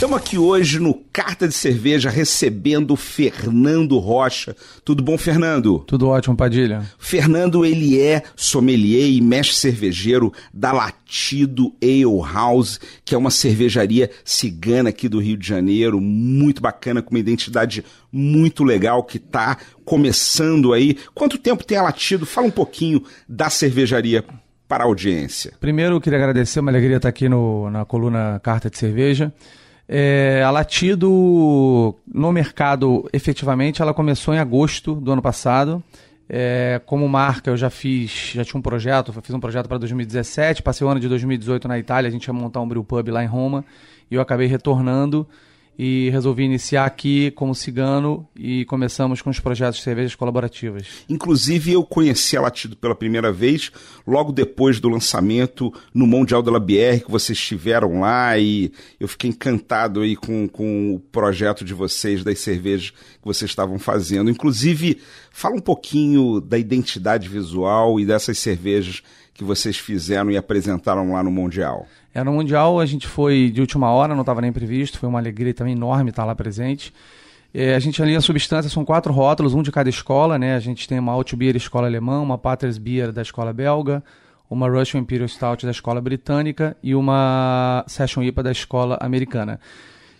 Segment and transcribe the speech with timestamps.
[0.00, 4.56] Estamos aqui hoje no Carta de Cerveja recebendo o Fernando Rocha.
[4.82, 5.80] Tudo bom, Fernando?
[5.80, 6.90] Tudo ótimo, Padilha.
[6.98, 14.10] Fernando, ele é sommelier e mestre cervejeiro da Latido Ale House, que é uma cervejaria
[14.24, 19.58] cigana aqui do Rio de Janeiro, muito bacana, com uma identidade muito legal que está
[19.84, 20.96] começando aí.
[21.14, 22.24] Quanto tempo tem a Latido?
[22.24, 24.24] Fala um pouquinho da cervejaria
[24.66, 25.52] para a audiência.
[25.60, 29.30] Primeiro, eu queria agradecer, uma alegria estar aqui no, na coluna Carta de Cerveja.
[29.92, 35.82] É, a Latido, no mercado, efetivamente, ela começou em agosto do ano passado.
[36.28, 40.62] É, como marca, eu já fiz, já tinha um projeto, fiz um projeto para 2017,
[40.62, 43.24] passei o ano de 2018 na Itália, a gente ia montar um brew pub lá
[43.24, 43.64] em Roma,
[44.08, 45.26] e eu acabei retornando
[45.82, 50.86] e resolvi iniciar aqui como cigano e começamos com os projetos de cervejas colaborativas.
[51.08, 53.72] Inclusive, eu conheci a Latido pela primeira vez
[54.06, 59.30] logo depois do lançamento no Mundial da Bière, que vocês estiveram lá e eu fiquei
[59.30, 64.30] encantado aí com, com o projeto de vocês, das cervejas que vocês estavam fazendo.
[64.30, 69.02] Inclusive, fala um pouquinho da identidade visual e dessas cervejas
[69.34, 71.86] que vocês fizeram e apresentaram lá no Mundial.
[72.14, 75.18] É, no Mundial a gente foi de última hora, não estava nem previsto, foi uma
[75.18, 76.92] alegria também enorme estar lá presente.
[77.52, 80.54] É, a gente ali a substância são quatro rótulos, um de cada escola, né?
[80.54, 84.02] A gente tem uma Altbier escola alemã, uma Patters Beer da escola belga,
[84.48, 89.58] uma Russian Imperial Stout da escola britânica e uma Session IPA da escola americana.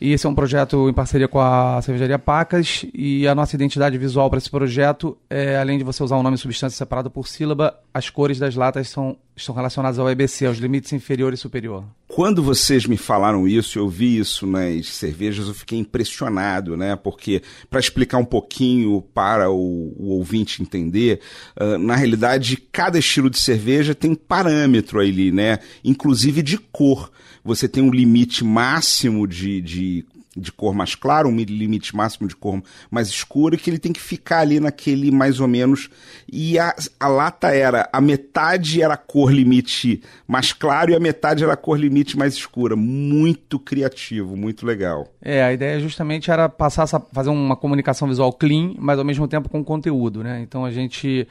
[0.00, 3.96] E esse é um projeto em parceria com a cervejaria Pacas e a nossa identidade
[3.96, 7.26] visual para esse projeto é, além de você usar um nome e substância separado por
[7.26, 11.84] sílaba, as cores das latas são, estão relacionadas ao EBC, aos limites inferior e superior.
[12.16, 16.96] Quando vocês me falaram isso, eu vi isso nas cervejas, eu fiquei impressionado, né?
[16.96, 21.20] Porque, para explicar um pouquinho para o, o ouvinte entender,
[21.60, 25.58] uh, na realidade, cada estilo de cerveja tem parâmetro ali, né?
[25.84, 27.12] Inclusive de cor
[27.44, 30.04] você tem um limite máximo de, de,
[30.36, 34.00] de cor mais clara, um limite máximo de cor mais escura, que ele tem que
[34.00, 35.88] ficar ali naquele mais ou menos.
[36.30, 41.00] E a, a lata era, a metade era a cor limite mais claro e a
[41.00, 42.76] metade era a cor limite mais escura.
[42.76, 45.08] Muito criativo, muito legal.
[45.22, 49.48] É, a ideia justamente era passar, fazer uma comunicação visual clean, mas ao mesmo tempo
[49.48, 50.40] com conteúdo, né?
[50.42, 51.26] Então a gente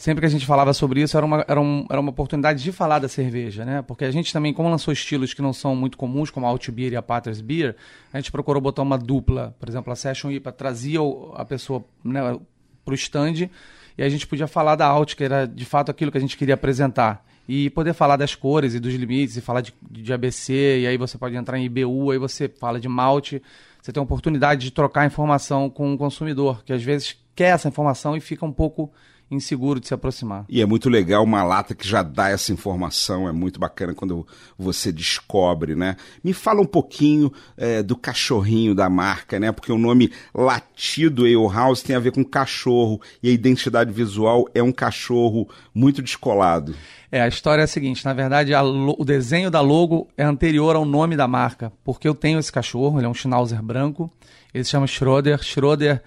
[0.00, 2.72] sempre que a gente falava sobre isso, era uma, era, um, era uma oportunidade de
[2.72, 3.82] falar da cerveja, né?
[3.82, 6.70] Porque a gente também, como lançou estilos que não são muito comuns, como a Alt
[6.70, 7.76] Beer e a Patters Beer,
[8.10, 11.00] a gente procurou botar uma dupla, por exemplo, a Session IPA trazia
[11.34, 12.34] a pessoa né,
[12.82, 13.50] para o stand
[13.98, 16.34] e a gente podia falar da Alt, que era de fato aquilo que a gente
[16.34, 17.22] queria apresentar.
[17.46, 20.96] E poder falar das cores e dos limites, e falar de, de ABC, e aí
[20.96, 23.42] você pode entrar em IBU, aí você fala de malte,
[23.82, 27.68] você tem a oportunidade de trocar informação com o consumidor, que às vezes quer essa
[27.68, 28.90] informação e fica um pouco
[29.30, 30.44] inseguro de se aproximar.
[30.48, 34.26] E é muito legal uma lata que já dá essa informação, é muito bacana quando
[34.58, 35.96] você descobre, né?
[36.22, 39.52] Me fala um pouquinho é, do cachorrinho da marca, né?
[39.52, 44.48] Porque o nome Latido Ale House tem a ver com cachorro e a identidade visual
[44.54, 46.74] é um cachorro muito descolado.
[47.12, 50.84] É, a história é a seguinte, na verdade o desenho da logo é anterior ao
[50.84, 54.10] nome da marca, porque eu tenho esse cachorro, ele é um Schnauzer branco,
[54.54, 56.00] ele se chama Schroeder, Schroeder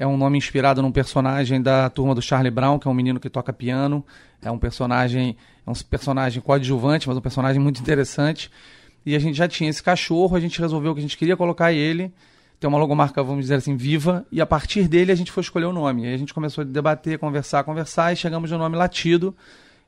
[0.00, 3.20] é um nome inspirado num personagem da turma do Charlie Brown, que é um menino
[3.20, 4.02] que toca piano.
[4.40, 8.50] É um personagem, é um personagem coadjuvante, mas um personagem muito interessante.
[9.04, 11.70] E a gente já tinha esse cachorro, a gente resolveu que a gente queria colocar
[11.70, 12.10] ele,
[12.58, 15.66] ter uma logomarca, vamos dizer assim, viva, e a partir dele a gente foi escolher
[15.66, 16.06] o nome.
[16.06, 19.36] Aí a gente começou a debater, conversar, conversar, e chegamos no nome Latido,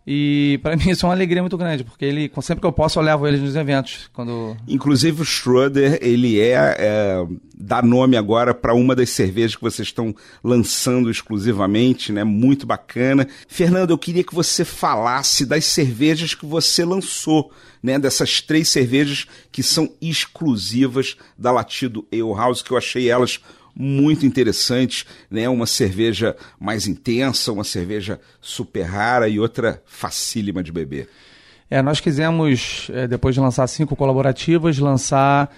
[0.07, 2.99] e para mim isso é uma alegria muito grande, porque ele, sempre que eu posso,
[2.99, 4.11] eu levo ele nos eventos.
[4.13, 4.57] Quando...
[4.67, 7.27] Inclusive o Schroeder, ele é, é
[7.63, 12.25] dá nome agora para uma das cervejas que vocês estão lançando exclusivamente, né?
[12.25, 13.27] Muito bacana.
[13.47, 17.53] Fernando, eu queria que você falasse das cervejas que você lançou,
[17.83, 17.99] né?
[17.99, 23.41] Dessas três cervejas que são exclusivas da Latido Ale House, que eu achei elas
[23.75, 25.49] muito interessantes, né?
[25.49, 31.09] Uma cerveja mais intensa, uma cerveja super rara e outra facílima de beber.
[31.71, 35.51] É, nós quisemos, é, depois de lançar cinco colaborativas, lançar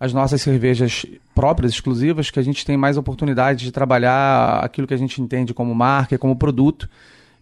[0.00, 1.04] as nossas cervejas
[1.34, 5.52] próprias, exclusivas, que a gente tem mais oportunidade de trabalhar aquilo que a gente entende
[5.52, 6.88] como marca e como produto,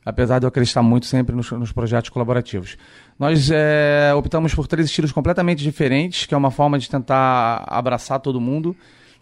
[0.05, 2.77] apesar de eu acreditar muito sempre nos, nos projetos colaborativos.
[3.19, 8.21] Nós é, optamos por três estilos completamente diferentes, que é uma forma de tentar abraçar
[8.21, 8.77] todo mundo.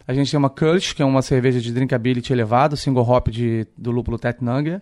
[0.07, 3.67] A gente tem uma Kulch, que é uma cerveja de drinkability elevado, single hop de,
[3.77, 4.81] do lúpulo Tetnanger.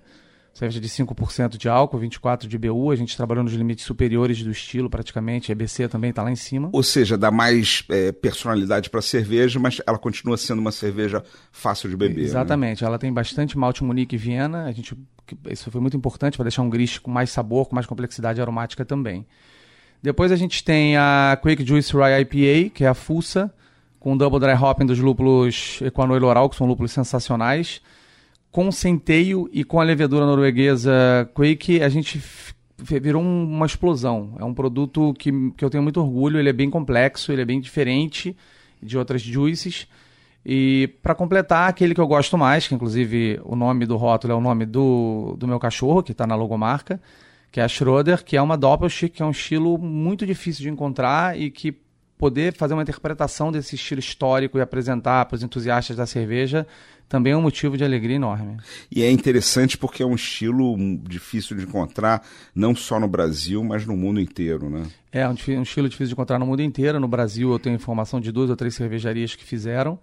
[0.54, 2.92] cerveja de 5% de álcool, 24% de BU.
[2.92, 5.51] A gente trabalhou nos limites superiores do estilo, praticamente.
[5.51, 6.69] A EBC também está lá em cima.
[6.72, 11.24] Ou seja, dá mais é, personalidade para a cerveja, mas ela continua sendo uma cerveja
[11.51, 12.18] fácil de beber.
[12.18, 12.24] Né?
[12.24, 12.83] Exatamente.
[12.83, 12.88] Né?
[12.88, 14.66] Ela tem bastante malte Munique e Viena.
[14.66, 14.95] A gente,
[15.50, 18.86] isso foi muito importante para deixar um grist com mais sabor, com mais complexidade aromática
[18.86, 19.25] também.
[20.04, 23.51] Depois a gente tem a Quick Juice Rye IPA, que é a Fussa,
[24.06, 27.81] com double dry hopping dos lúpulos Equanoil Oral, que são lúpulos sensacionais
[28.52, 32.24] com centeio e com a levedura norueguesa Quake, a gente
[32.78, 34.36] virou uma explosão.
[34.38, 37.46] É um produto que, que eu tenho muito orgulho, ele é bem complexo, ele é
[37.46, 38.38] bem diferente
[38.80, 39.88] de outras juices.
[40.46, 44.36] E para completar, aquele que eu gosto mais, que inclusive o nome do rótulo é
[44.36, 47.01] o nome do, do meu cachorro, que está na logomarca,
[47.51, 50.69] que é a Schroeder, que é uma Doppelstick, que é um estilo muito difícil de
[50.69, 51.75] encontrar e que
[52.18, 56.66] poder fazer uma interpretação desse estilo histórico e apresentar para os entusiastas da cerveja
[57.08, 58.58] também é um motivo de alegria enorme.
[58.92, 63.86] E é interessante porque é um estilo difícil de encontrar, não só no Brasil, mas
[63.86, 64.88] no mundo inteiro, né?
[65.12, 67.00] É, um, um estilo difícil de encontrar no mundo inteiro.
[67.00, 70.00] No Brasil eu tenho informação de duas ou três cervejarias que fizeram.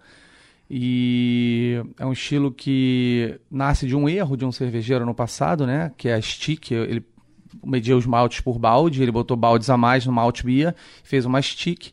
[0.69, 5.91] E é um estilo que nasce de um erro de um cervejeiro no passado, né?
[5.97, 6.71] Que é a Stick.
[6.71, 7.03] Ele
[7.65, 11.41] media os maltes por balde, ele botou baldes a mais no malte beer, fez uma
[11.41, 11.91] Stick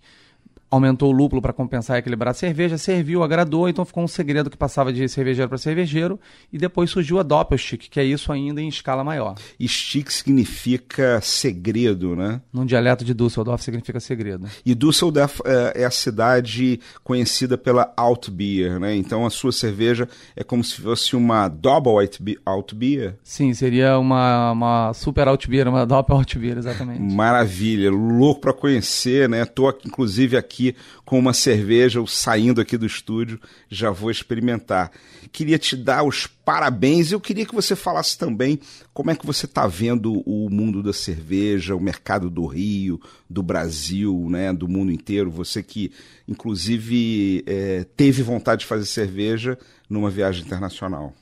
[0.70, 4.48] aumentou o lúpulo para compensar e equilibrar a cerveja, serviu, agradou, então ficou um segredo
[4.48, 6.18] que passava de cervejeiro para cervejeiro,
[6.52, 9.34] e depois surgiu a Doppelstick, que é isso ainda em escala maior.
[9.58, 12.40] E stick significa segredo, né?
[12.52, 14.46] Num dialeto de Düsseldorf significa segredo.
[14.64, 18.94] E Düsseldorf é, é a cidade conhecida pela Altbier, né?
[18.94, 22.08] Então a sua cerveja é como se fosse uma Double
[22.44, 23.16] Altbier?
[23.22, 27.00] Sim, seria uma, uma Super Altbier, uma Doppel Altbier, exatamente.
[27.00, 29.44] Maravilha, louco para conhecer, né?
[29.44, 34.92] Tô inclusive aqui aqui com uma cerveja ou saindo aqui do estúdio, já vou experimentar.
[35.32, 38.60] Queria te dar os parabéns e eu queria que você falasse também
[38.92, 43.42] como é que você está vendo o mundo da cerveja, o mercado do Rio, do
[43.42, 45.30] Brasil, né, do mundo inteiro.
[45.30, 45.90] Você que,
[46.28, 49.58] inclusive, é, teve vontade de fazer cerveja
[49.88, 51.14] numa viagem internacional.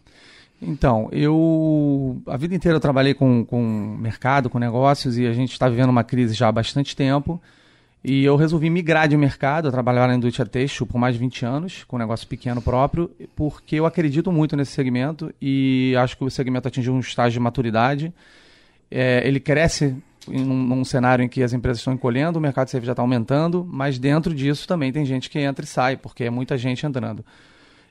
[0.61, 3.63] Então, eu a vida inteira eu trabalhei com, com
[4.01, 7.41] mercado, com negócios e a gente está vivendo uma crise já há bastante tempo.
[8.11, 11.45] E eu resolvi migrar de mercado, eu trabalhava na indústria têxtil por mais de 20
[11.45, 16.25] anos, com um negócio pequeno próprio, porque eu acredito muito nesse segmento e acho que
[16.25, 18.11] o segmento atingiu um estágio de maturidade.
[18.91, 19.95] É, ele cresce
[20.27, 22.93] em um, num cenário em que as empresas estão encolhendo, o mercado de serviço já
[22.95, 26.57] está aumentando, mas dentro disso também tem gente que entra e sai, porque é muita
[26.57, 27.23] gente entrando.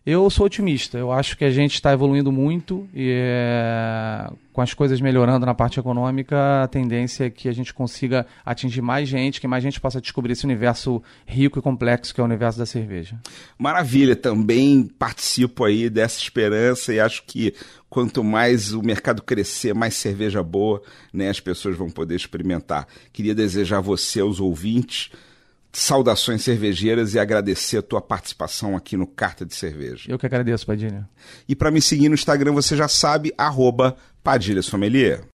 [0.10, 0.98] Eu sou otimista.
[0.98, 5.54] Eu acho que a gente está evoluindo muito e é, com as coisas melhorando na
[5.54, 9.82] parte econômica, a tendência é que a gente consiga atingir mais gente, que mais gente
[9.82, 13.20] possa descobrir esse universo rico e complexo que é o universo da cerveja.
[13.58, 14.16] Maravilha.
[14.16, 17.54] Também participo aí dessa esperança e acho que
[17.90, 20.82] quanto mais o mercado crescer, mais cerveja boa,
[21.12, 22.88] né, as pessoas vão poder experimentar.
[23.12, 25.12] Queria desejar a você, aos ouvintes,
[25.78, 30.10] saudações cervejeiras e agradecer a tua participação aqui no Carta de Cerveja.
[30.12, 31.08] Eu que agradeço, Padilha.
[31.48, 35.22] E para me seguir no Instagram, você já sabe, arroba Padilha Sommelier.